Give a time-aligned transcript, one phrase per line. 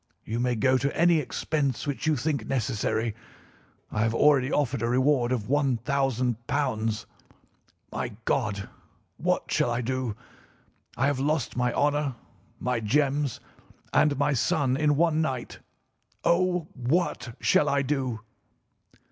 [0.25, 3.13] You may go to any expense which you think necessary.
[3.91, 5.47] I have already offered a reward of £
[5.85, 6.37] 1000.
[7.91, 8.67] My God,
[9.17, 10.15] what shall I do!
[10.97, 12.15] I have lost my honour,
[12.59, 13.39] my gems,
[13.93, 15.59] and my son in one night.
[16.23, 18.21] Oh, what shall I do!"